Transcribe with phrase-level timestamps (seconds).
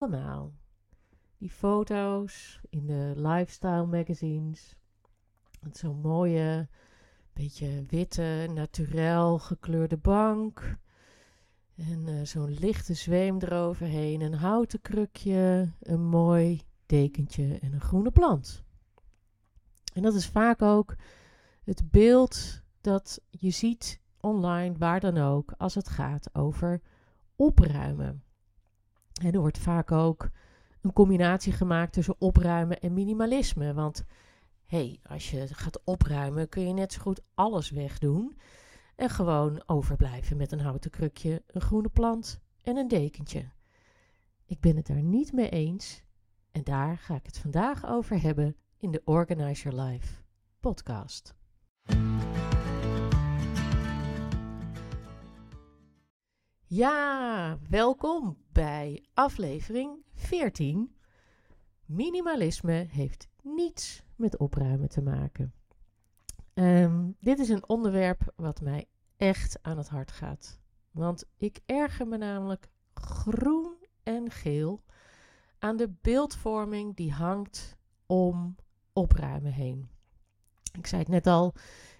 [0.00, 0.52] allemaal.
[1.38, 4.76] Die foto's in de lifestyle magazines.
[5.72, 6.68] Zo'n mooie,
[7.32, 10.78] beetje witte, naturel gekleurde bank.
[11.74, 14.20] En uh, zo'n lichte zweem eroverheen.
[14.20, 18.64] Een houten krukje, een mooi dekentje en een groene plant.
[19.94, 20.96] En dat is vaak ook
[21.64, 26.80] het beeld dat je ziet online, waar dan ook, als het gaat over
[27.36, 28.22] opruimen.
[29.24, 30.30] En er wordt vaak ook
[30.80, 33.74] een combinatie gemaakt tussen opruimen en minimalisme.
[33.74, 34.04] Want
[34.64, 38.36] hey, als je gaat opruimen, kun je net zo goed alles wegdoen.
[38.96, 43.50] En gewoon overblijven met een houten krukje, een groene plant en een dekentje.
[44.44, 46.02] Ik ben het daar niet mee eens.
[46.50, 50.14] En daar ga ik het vandaag over hebben in de Organize Your Life
[50.60, 51.39] podcast.
[56.72, 60.94] Ja, welkom bij aflevering 14.
[61.84, 65.52] Minimalisme heeft niets met opruimen te maken.
[66.54, 70.60] Um, dit is een onderwerp wat mij echt aan het hart gaat.
[70.90, 74.82] Want ik erger me namelijk groen en geel
[75.58, 78.56] aan de beeldvorming die hangt om
[78.92, 79.88] opruimen heen.
[80.72, 81.54] Ik zei het net al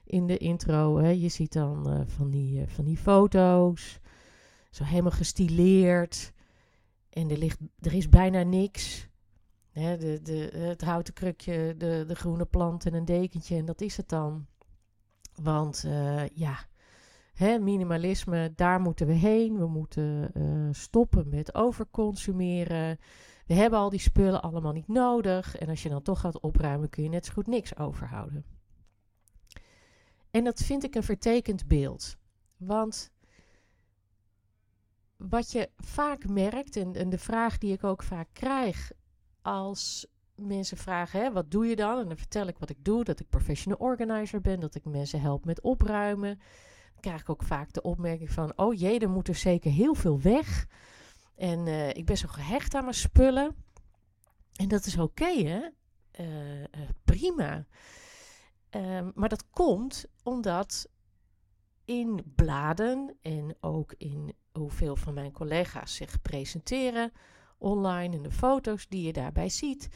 [0.05, 4.00] in de intro, hè, je ziet dan uh, van, die, uh, van die foto's,
[4.71, 6.33] zo helemaal gestileerd.
[7.11, 9.09] En er, ligt, er is bijna niks.
[9.71, 13.81] Hè, de, de, het houten krukje, de, de groene plant en een dekentje en dat
[13.81, 14.47] is het dan.
[15.43, 16.59] Want uh, ja,
[17.33, 19.59] hè, minimalisme, daar moeten we heen.
[19.59, 20.31] We moeten
[20.75, 22.99] stoppen met overconsumeren.
[23.47, 25.57] We hebben al die spullen allemaal niet nodig.
[25.57, 28.45] En als je dan toch gaat opruimen, kun je net zo goed niks overhouden.
[30.31, 32.17] En dat vind ik een vertekend beeld.
[32.57, 33.13] Want
[35.29, 38.91] wat je vaak merkt, en, de vraag die ik ook vaak krijg
[39.43, 41.99] als mensen vragen: hè, wat doe je dan?
[41.99, 45.21] En dan vertel ik wat ik doe, dat ik professional organizer ben, dat ik mensen
[45.21, 46.37] help met opruimen.
[46.93, 49.95] Dan krijg ik ook vaak de opmerking van: oh jee, er moet er zeker heel
[49.95, 50.67] veel weg.
[51.37, 53.55] En uh, ik ben zo gehecht aan mijn spullen.
[54.57, 55.33] En dat is oké?
[56.21, 56.67] Uh, uh,
[57.05, 57.67] prima.
[58.71, 60.89] Um, maar dat komt omdat
[61.91, 67.13] in bladen en ook in hoeveel van mijn collega's zich presenteren
[67.59, 69.89] online en de foto's die je daarbij ziet.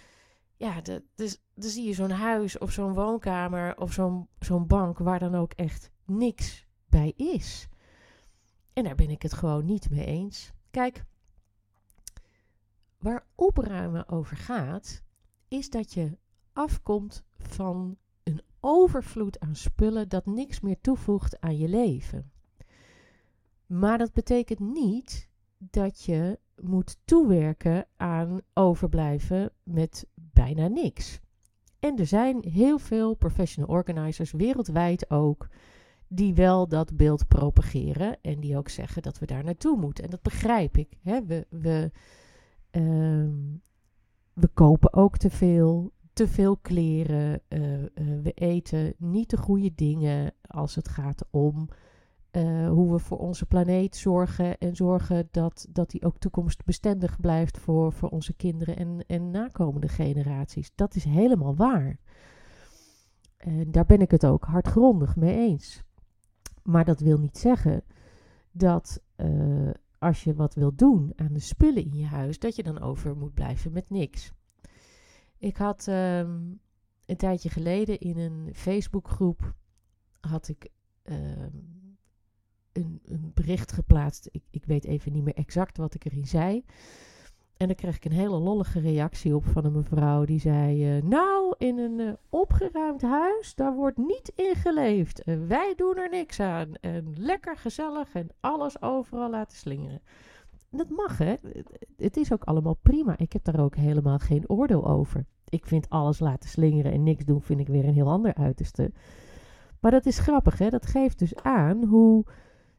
[0.56, 5.34] Ja, dan zie je zo'n huis of zo'n woonkamer of zo'n zo'n bank waar dan
[5.34, 7.68] ook echt niks bij is.
[8.72, 10.52] En daar ben ik het gewoon niet mee eens.
[10.70, 11.04] Kijk,
[12.98, 15.02] Waar opruimen over gaat,
[15.48, 16.18] is dat je
[16.52, 17.96] afkomt van
[18.64, 22.30] overvloed aan spullen dat niks meer toevoegt aan je leven.
[23.66, 31.20] Maar dat betekent niet dat je moet toewerken aan overblijven met bijna niks.
[31.78, 35.48] En er zijn heel veel professional organizers, wereldwijd ook,
[36.08, 40.04] die wel dat beeld propageren en die ook zeggen dat we daar naartoe moeten.
[40.04, 40.88] En dat begrijp ik.
[41.02, 41.24] Hè?
[41.24, 41.90] We, we
[42.76, 43.62] Um,
[44.32, 47.40] we kopen ook te veel, te veel kleren.
[47.48, 47.88] Uh, uh,
[48.22, 51.68] we eten niet de goede dingen als het gaat om
[52.32, 54.58] uh, hoe we voor onze planeet zorgen.
[54.58, 59.88] En zorgen dat, dat die ook toekomstbestendig blijft voor, voor onze kinderen en, en nakomende
[59.88, 60.72] generaties.
[60.74, 61.98] Dat is helemaal waar.
[63.36, 65.82] En daar ben ik het ook hardgrondig mee eens.
[66.62, 67.84] Maar dat wil niet zeggen
[68.50, 69.02] dat
[69.98, 73.16] als je wat wilt doen aan de spullen in je huis, dat je dan over
[73.16, 74.32] moet blijven met niks.
[75.44, 76.60] Ik had um,
[77.06, 79.54] een tijdje geleden in een Facebookgroep
[80.20, 80.68] had ik
[81.02, 81.96] um,
[82.72, 84.28] een, een, bericht geplaatst.
[84.30, 86.64] Ik, ik weet even niet meer exact wat ik erin zei.
[87.56, 91.02] En dan kreeg ik een hele lollige reactie op van een mevrouw die zei: uh,
[91.02, 95.22] Nou, in een uh, opgeruimd huis, daar wordt niet in geleefd.
[95.24, 96.74] Wij doen er niks aan.
[96.74, 100.02] En lekker gezellig en alles overal laten slingeren.
[100.70, 101.34] Dat mag, hè?
[101.96, 103.18] Het is ook allemaal prima.
[103.18, 105.26] Ik heb daar ook helemaal geen oordeel over.
[105.48, 108.92] Ik vind alles laten slingeren en niks doen, vind ik weer een heel ander uiterste.
[109.80, 110.68] Maar dat is grappig, hè?
[110.68, 112.24] Dat geeft dus aan hoe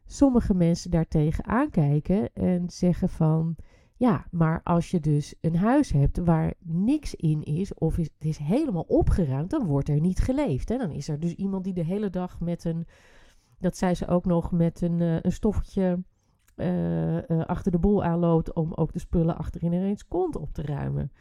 [0.05, 3.55] sommige mensen daartegen aankijken en zeggen van
[3.97, 8.27] ja, maar als je dus een huis hebt waar niks in is, of is, het
[8.27, 10.69] is helemaal opgeruimd, dan wordt er niet geleefd.
[10.69, 10.77] Hè?
[10.77, 12.87] Dan is er dus iemand die de hele dag met een,
[13.59, 16.03] dat zei ze ook nog, met een, uh, een stoffertje
[16.55, 20.61] uh, uh, achter de boel aanloopt om ook de spullen achter ineens kont op te
[20.61, 21.11] ruimen.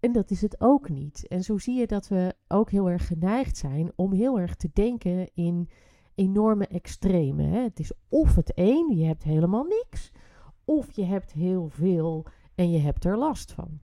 [0.00, 1.28] En dat is het ook niet.
[1.28, 4.70] En zo zie je dat we ook heel erg geneigd zijn om heel erg te
[4.72, 5.68] denken in
[6.14, 7.42] enorme extreme.
[7.42, 7.58] Hè?
[7.58, 10.10] Het is of het een, je hebt helemaal niks
[10.64, 13.80] of je hebt heel veel en je hebt er last van.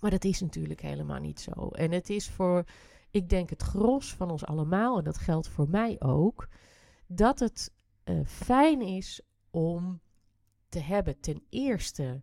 [0.00, 1.68] Maar dat is natuurlijk helemaal niet zo.
[1.68, 2.64] En het is voor,
[3.10, 6.48] ik denk, het gros van ons allemaal, en dat geldt voor mij ook,
[7.06, 7.74] dat het
[8.04, 10.00] uh, fijn is om
[10.68, 12.22] te hebben ten eerste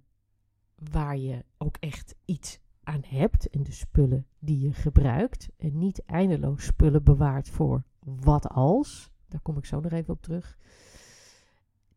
[0.76, 6.04] waar je ook echt iets aan hebt en de spullen die je gebruikt en niet
[6.06, 10.58] eindeloos spullen bewaart voor wat als, daar kom ik zo nog even op terug,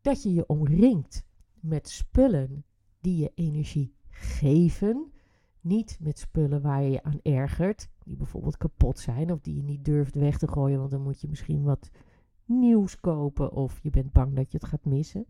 [0.01, 1.25] dat je je omringt
[1.59, 2.65] met spullen
[2.99, 5.11] die je energie geven,
[5.61, 9.63] niet met spullen waar je je aan ergert, die bijvoorbeeld kapot zijn of die je
[9.63, 11.89] niet durft weg te gooien, want dan moet je misschien wat
[12.45, 15.25] nieuws kopen of je bent bang dat je het gaat missen.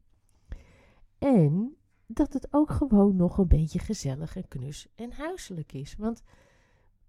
[1.17, 1.76] En
[2.07, 5.95] dat het ook gewoon nog een beetje gezellig en knus en huiselijk is.
[5.95, 6.23] Want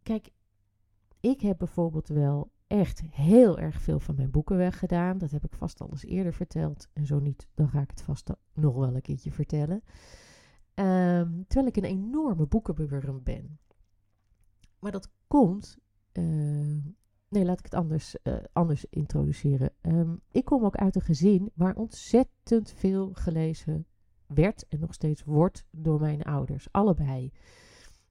[0.02, 0.30] kijk,
[1.20, 5.18] ik heb bijvoorbeeld wel echt heel erg veel van mijn boeken weggedaan.
[5.18, 6.88] Dat heb ik vast al eens eerder verteld.
[6.92, 9.82] En zo niet, dan ga ik het vast nog wel een keertje vertellen.
[10.74, 13.58] Ehm, terwijl ik een enorme boekenbewurm ben.
[14.78, 15.78] Maar dat komt.
[16.12, 16.84] Uh,
[17.28, 19.72] nee, laat ik het anders, uh, anders introduceren.
[19.82, 23.86] Um, ik kom ook uit een gezin waar ontzettend veel gelezen
[24.28, 26.68] werd en nog steeds wordt door mijn ouders.
[26.70, 27.32] Allebei.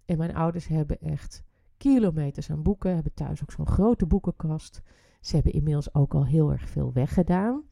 [0.05, 1.43] En mijn ouders hebben echt
[1.77, 4.81] kilometers aan boeken, hebben thuis ook zo'n grote boekenkast.
[5.21, 7.63] Ze hebben inmiddels ook al heel erg veel weggedaan.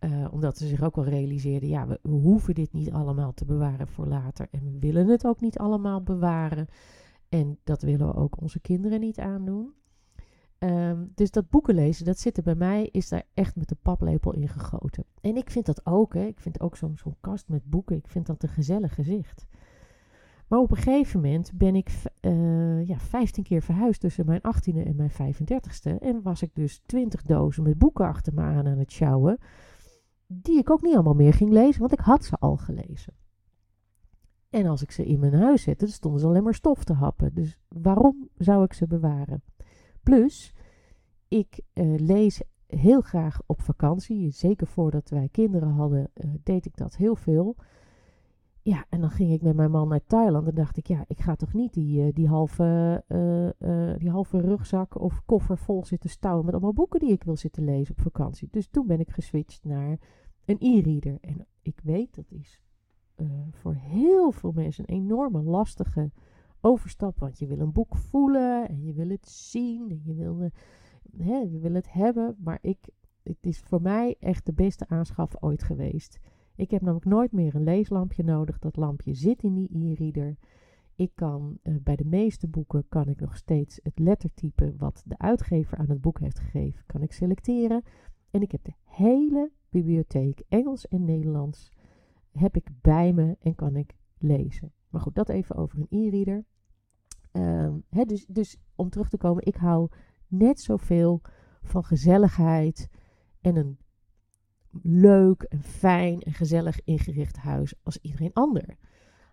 [0.00, 3.44] Uh, omdat ze zich ook wel realiseerden, ja, we, we, hoeven dit niet allemaal te
[3.44, 4.48] bewaren voor later.
[4.50, 6.66] En we willen het ook niet allemaal bewaren.
[7.28, 9.74] En dat willen we ook onze kinderen niet aandoen.
[10.58, 13.76] Um, dus dat boeken lezen, dat zit er bij mij, is daar echt met de
[13.82, 15.04] paplepel in gegoten.
[15.20, 16.24] En ik vind dat ook, hè.
[16.24, 19.46] Ik vind ook zo'n zo'n kast met boeken, ik vind dat een gezellig gezicht.
[20.48, 24.86] Maar op een gegeven moment ben ik uh, ja, 15 keer verhuisd tussen mijn 18e
[24.86, 25.98] en mijn 35e.
[25.98, 29.38] En was ik dus 20 dozen met boeken achter me aan aan het sjouwen.
[30.26, 33.14] Die ik ook niet allemaal meer ging lezen, want ik had ze al gelezen.
[34.50, 36.92] En als ik ze in mijn huis zette, dan stonden ze alleen maar stof te
[36.92, 37.34] happen.
[37.34, 39.42] Dus waarom zou ik ze bewaren?
[40.06, 40.54] Plus,
[41.28, 44.30] ik uh, lees heel graag op vakantie.
[44.30, 47.56] Zeker voordat wij kinderen hadden, uh, deed ik dat heel veel.
[48.62, 51.20] Ja, en dan ging ik met mijn man naar Thailand en dacht ik, ja, ik
[51.20, 53.04] ga toch niet die, uh, die, halve,
[53.98, 57.64] die halve rugzak of koffer vol zitten stouwen met allemaal boeken die ik wil zitten
[57.64, 58.48] lezen op vakantie.
[58.50, 59.98] Dus toen ben ik geswitcht naar
[60.44, 61.18] een e-reader.
[61.20, 62.62] En ik weet, dat is
[63.50, 66.10] voor heel veel mensen een enorme lastige
[66.66, 67.18] overstap.
[67.18, 70.50] Want je wil een boek voelen en je wil het zien en je wil,
[71.16, 72.36] hè, je wil het hebben.
[72.38, 72.78] Maar ik,
[73.22, 76.18] het is voor mij echt de beste aanschaf ooit geweest.
[76.56, 78.58] Ik heb namelijk nooit meer een leeslampje nodig.
[78.58, 80.36] Dat lampje zit in die e-reader.
[80.94, 85.18] Ik kan uh, bij de meeste boeken kan ik nog steeds het lettertype wat de
[85.18, 87.82] uitgever aan het boek heeft gegeven, kan ik selecteren.
[88.30, 91.72] En ik heb de hele bibliotheek, Engels en Nederlands,
[92.30, 94.72] heb ik bij me en kan ik lezen.
[94.88, 96.44] Maar goed, dat even over een e-reader.
[98.04, 99.88] Dus, dus om terug te komen, ik hou
[100.28, 101.22] net zoveel
[101.62, 102.88] van gezelligheid
[103.40, 103.78] en een
[104.82, 108.76] leuk en fijn en gezellig ingericht huis als iedereen ander.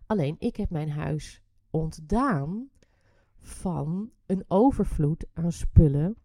[0.06, 2.69] Alleen ik heb mijn huis ontdaan
[3.38, 6.16] van een overvloed aan spullen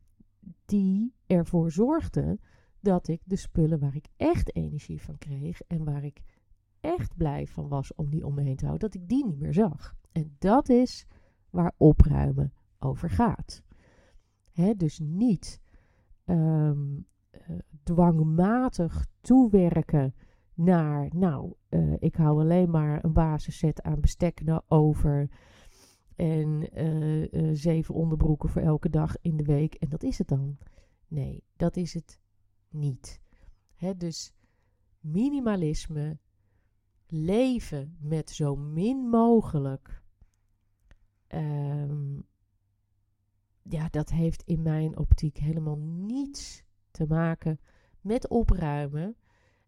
[0.65, 2.41] die ervoor zorgden
[2.81, 6.23] dat ik de spullen waar ik echt energie van kreeg en waar ik
[6.81, 9.39] echt blij van was om die om me heen te houden, dat ik die niet
[9.39, 9.95] meer zag.
[10.13, 11.07] En dat is
[11.51, 13.63] waar opruimen over gaat.
[14.77, 15.61] Dus niet
[16.25, 20.15] um, uh, dwangmatig toewerken
[20.55, 25.31] naar, nou, uh, ik hou alleen maar een basisset aan bestek over
[26.17, 30.59] en uh, zeven onderbroeken voor elke dag in de week en dat is het dan.
[31.09, 32.21] Nee, dat is het
[32.69, 33.21] niet.
[33.97, 34.35] Dus
[35.01, 36.19] minimalisme,
[37.07, 40.03] leven met zo min mogelijk
[41.35, 42.27] Um,
[43.63, 47.61] ja, dat heeft in mijn optiek helemaal niets te maken
[48.01, 49.17] met opruimen.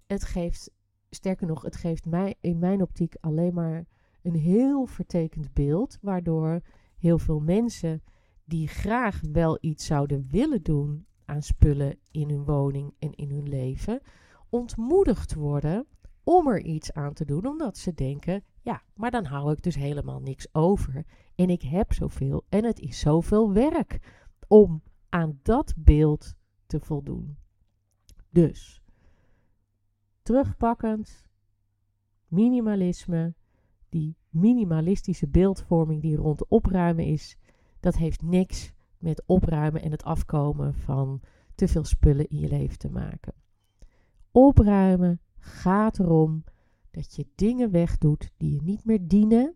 [0.06, 0.70] Het geeft,
[1.10, 3.86] sterker nog, het geeft mij in mijn optiek alleen maar
[4.22, 6.60] een heel vertekend beeld, waardoor
[6.98, 8.02] heel veel mensen
[8.44, 13.48] die graag wel iets zouden willen doen aan spullen in hun woning en in hun
[13.48, 14.00] leven,
[14.48, 15.86] ontmoedigd worden
[16.24, 19.74] om er iets aan te doen, omdat ze denken: ja, maar dan hou ik dus
[19.74, 21.04] helemaal niks over.
[21.40, 23.98] En ik heb zoveel en het is zoveel werk
[24.48, 26.34] om aan dat beeld
[26.66, 27.36] te voldoen.
[28.30, 28.82] Dus,
[30.22, 31.26] terugpakkend,
[32.28, 33.34] minimalisme,
[33.88, 37.36] die minimalistische beeldvorming die rond opruimen is,
[37.80, 41.20] dat heeft niks met opruimen en het afkomen van
[41.54, 43.34] te veel spullen in je leven te maken.
[44.30, 46.44] Opruimen gaat erom
[46.90, 49.54] dat je dingen wegdoet die je niet meer dienen,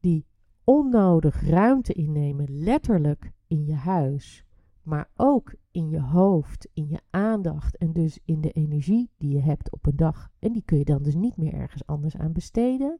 [0.00, 0.26] die
[0.66, 4.44] onnodig ruimte innemen, letterlijk in je huis,
[4.82, 9.40] maar ook in je hoofd, in je aandacht en dus in de energie die je
[9.40, 10.30] hebt op een dag.
[10.38, 12.98] En die kun je dan dus niet meer ergens anders aan besteden,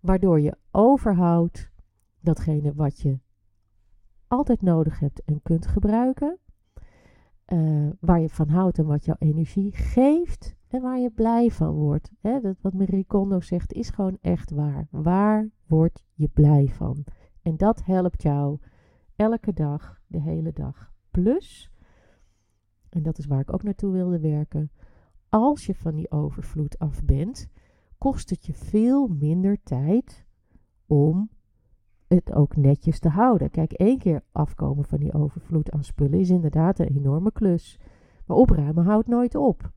[0.00, 1.70] waardoor je overhoudt
[2.20, 3.18] datgene wat je
[4.28, 6.38] altijd nodig hebt en kunt gebruiken,
[7.46, 11.74] uh, waar je van houdt en wat jouw energie geeft en waar je blij van
[11.74, 12.10] wordt.
[12.20, 12.40] Hè?
[12.40, 14.88] Dat wat Marie Kondo zegt is gewoon echt waar.
[14.90, 17.04] Waar word je blij van?
[17.42, 18.58] En dat helpt jou
[19.16, 20.92] elke dag, de hele dag.
[21.10, 21.70] Plus,
[22.88, 24.70] en dat is waar ik ook naartoe wilde werken,
[25.28, 27.48] als je van die overvloed af bent,
[27.98, 30.26] kost het je veel minder tijd
[30.86, 31.30] om
[32.06, 33.50] het ook netjes te houden.
[33.50, 37.78] Kijk, één keer afkomen van die overvloed aan spullen is inderdaad een enorme klus.
[38.26, 39.72] Maar opruimen houdt nooit op.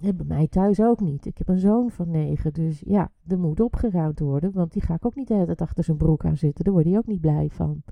[0.00, 1.26] En bij mij thuis ook niet.
[1.26, 4.52] Ik heb een zoon van negen, dus ja, er moet opgeruimd worden.
[4.52, 6.64] Want die ga ik ook niet de hele tijd achter zijn broek aan zitten.
[6.64, 7.82] Daar word je ook niet blij van.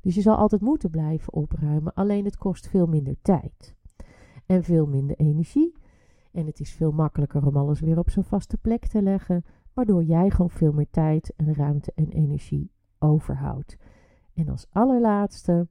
[0.00, 1.94] Dus je zal altijd moeten blijven opruimen.
[1.94, 3.74] Alleen het kost veel minder tijd.
[4.46, 5.74] En veel minder energie.
[6.32, 9.44] En het is veel makkelijker om alles weer op zijn vaste plek te leggen.
[9.72, 13.76] Waardoor jij gewoon veel meer tijd en ruimte en energie overhoudt.
[14.34, 15.68] En als allerlaatste,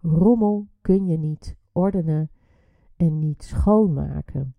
[0.00, 2.30] rommel kun je niet ordenen
[2.96, 4.54] en niet schoonmaken.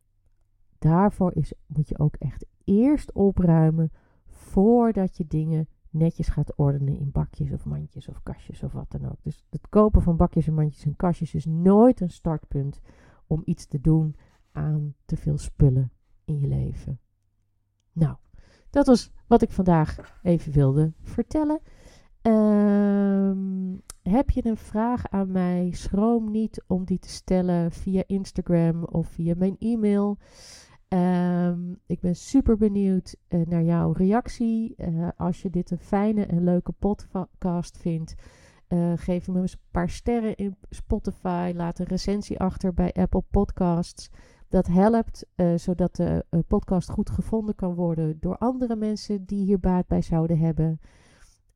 [0.80, 3.92] Daarvoor is, moet je ook echt eerst opruimen
[4.26, 9.06] voordat je dingen netjes gaat ordenen in bakjes of mandjes of kastjes of wat dan
[9.06, 9.24] ook.
[9.24, 12.80] Dus het kopen van bakjes en mandjes en kastjes is nooit een startpunt
[13.28, 14.16] om iets te doen
[14.52, 15.92] aan te veel spullen
[16.26, 17.00] in je leven.
[17.92, 18.16] Nou,
[18.70, 21.60] dat was wat ik vandaag even wilde vertellen.
[22.22, 25.72] Um, heb je een vraag aan mij?
[25.72, 30.18] Schroom niet om die te stellen via Instagram of via mijn e-mail.
[30.94, 34.76] Um, ik ben super benieuwd uh, naar jouw reactie.
[34.78, 38.16] Uh, als je dit een fijne en leuke podcast vindt,
[38.70, 41.54] uh, geef me eens een paar sterren in Spotify.
[41.56, 44.10] Laat een recensie achter bij Apple Podcasts.
[44.48, 49.88] Dat helpt zodat de podcast goed gevonden kan worden door andere mensen die hier baat
[49.88, 50.80] bij zouden hebben.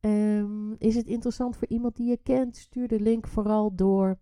[0.00, 2.56] Um, is het interessant voor iemand die je kent?
[2.56, 4.18] Stuur de link vooral door.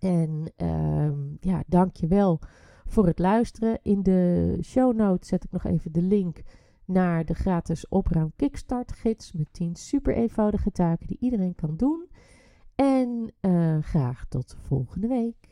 [0.00, 2.40] En um, ja, dank je wel
[2.86, 3.78] voor het luisteren.
[3.82, 6.42] In de show notes zet ik nog even de link
[6.84, 12.08] naar de gratis opruim kickstart gids met 10 super eenvoudige taken die iedereen kan doen.
[12.74, 15.45] En uh, graag tot volgende week.